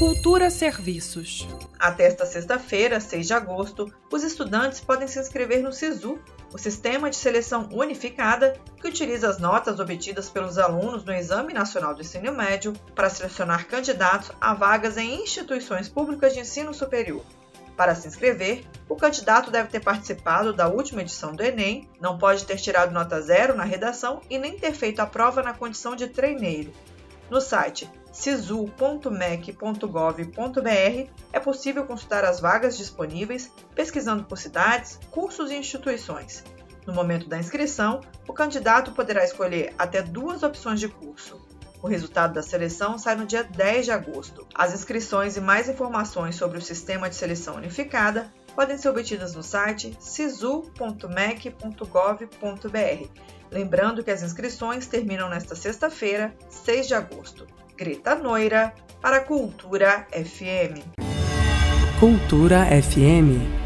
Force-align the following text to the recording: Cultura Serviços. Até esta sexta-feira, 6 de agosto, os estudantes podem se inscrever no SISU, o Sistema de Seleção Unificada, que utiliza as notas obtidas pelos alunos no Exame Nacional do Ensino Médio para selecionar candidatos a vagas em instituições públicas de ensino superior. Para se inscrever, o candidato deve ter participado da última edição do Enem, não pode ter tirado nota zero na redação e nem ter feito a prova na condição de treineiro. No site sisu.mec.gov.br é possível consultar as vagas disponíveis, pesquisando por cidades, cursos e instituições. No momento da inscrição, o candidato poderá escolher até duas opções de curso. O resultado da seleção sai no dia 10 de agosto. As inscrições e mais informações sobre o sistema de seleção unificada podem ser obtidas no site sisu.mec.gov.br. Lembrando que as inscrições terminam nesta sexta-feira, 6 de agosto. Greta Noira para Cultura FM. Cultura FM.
Cultura 0.00 0.48
Serviços. 0.48 1.46
Até 1.78 2.06
esta 2.06 2.24
sexta-feira, 2.24 2.98
6 2.98 3.26
de 3.26 3.34
agosto, 3.34 3.92
os 4.10 4.22
estudantes 4.24 4.80
podem 4.80 5.06
se 5.06 5.20
inscrever 5.20 5.62
no 5.62 5.70
SISU, 5.74 6.18
o 6.50 6.56
Sistema 6.56 7.10
de 7.10 7.16
Seleção 7.16 7.68
Unificada, 7.70 8.58
que 8.80 8.88
utiliza 8.88 9.28
as 9.28 9.38
notas 9.38 9.78
obtidas 9.78 10.30
pelos 10.30 10.56
alunos 10.56 11.04
no 11.04 11.12
Exame 11.12 11.52
Nacional 11.52 11.94
do 11.94 12.00
Ensino 12.00 12.32
Médio 12.32 12.72
para 12.96 13.10
selecionar 13.10 13.66
candidatos 13.68 14.32
a 14.40 14.54
vagas 14.54 14.96
em 14.96 15.22
instituições 15.22 15.86
públicas 15.86 16.32
de 16.32 16.40
ensino 16.40 16.72
superior. 16.72 17.22
Para 17.76 17.94
se 17.94 18.08
inscrever, 18.08 18.64
o 18.88 18.96
candidato 18.96 19.50
deve 19.50 19.68
ter 19.68 19.80
participado 19.80 20.54
da 20.54 20.66
última 20.66 21.02
edição 21.02 21.34
do 21.34 21.42
Enem, 21.42 21.86
não 22.00 22.16
pode 22.16 22.46
ter 22.46 22.56
tirado 22.56 22.90
nota 22.90 23.20
zero 23.20 23.54
na 23.54 23.64
redação 23.64 24.22
e 24.30 24.38
nem 24.38 24.58
ter 24.58 24.72
feito 24.72 25.00
a 25.00 25.06
prova 25.06 25.42
na 25.42 25.52
condição 25.52 25.94
de 25.94 26.06
treineiro. 26.08 26.72
No 27.30 27.40
site 27.40 27.88
sisu.mec.gov.br 28.12 29.40
é 31.32 31.38
possível 31.40 31.86
consultar 31.86 32.24
as 32.24 32.40
vagas 32.40 32.76
disponíveis, 32.76 33.50
pesquisando 33.72 34.24
por 34.24 34.36
cidades, 34.36 34.98
cursos 35.12 35.48
e 35.52 35.54
instituições. 35.54 36.42
No 36.84 36.92
momento 36.92 37.28
da 37.28 37.38
inscrição, 37.38 38.00
o 38.26 38.32
candidato 38.32 38.90
poderá 38.90 39.22
escolher 39.22 39.72
até 39.78 40.02
duas 40.02 40.42
opções 40.42 40.80
de 40.80 40.88
curso. 40.88 41.40
O 41.80 41.86
resultado 41.86 42.32
da 42.34 42.42
seleção 42.42 42.98
sai 42.98 43.14
no 43.14 43.24
dia 43.24 43.44
10 43.44 43.86
de 43.86 43.92
agosto. 43.92 44.44
As 44.52 44.74
inscrições 44.74 45.36
e 45.36 45.40
mais 45.40 45.68
informações 45.68 46.34
sobre 46.34 46.58
o 46.58 46.62
sistema 46.62 47.08
de 47.08 47.14
seleção 47.14 47.54
unificada 47.54 48.28
podem 48.50 48.76
ser 48.76 48.88
obtidas 48.88 49.34
no 49.34 49.42
site 49.42 49.96
sisu.mec.gov.br. 50.00 51.06
Lembrando 53.50 54.04
que 54.04 54.10
as 54.10 54.22
inscrições 54.22 54.86
terminam 54.86 55.28
nesta 55.28 55.54
sexta-feira, 55.54 56.34
6 56.48 56.88
de 56.88 56.94
agosto. 56.94 57.46
Greta 57.76 58.14
Noira 58.14 58.74
para 59.00 59.20
Cultura 59.20 60.06
FM. 60.12 60.84
Cultura 61.98 62.66
FM. 62.82 63.59